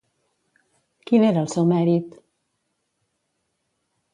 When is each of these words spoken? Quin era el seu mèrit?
Quin 1.11 1.27
era 1.27 1.43
el 1.45 1.51
seu 1.57 1.67
mèrit? 1.73 2.17